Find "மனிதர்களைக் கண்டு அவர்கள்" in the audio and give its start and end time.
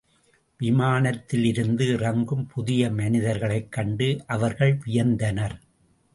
2.91-4.79